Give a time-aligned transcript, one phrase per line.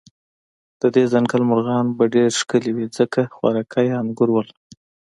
[0.81, 4.49] د دې ځنګل مرغان به ډېر ښکلي و، ځکه خوراکه یې انګور ول.